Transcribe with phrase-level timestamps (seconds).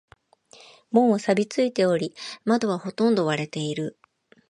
[0.89, 3.99] 門は錆びついており、窓はほとんど割れている。